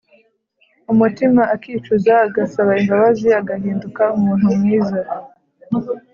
umutima 0.91 1.41
akicuza, 1.55 2.13
agasaba 2.27 2.71
imbabazi, 2.81 3.27
agahinduka 3.41 4.03
umuntu 4.17 4.45
mwiza. 4.57 4.99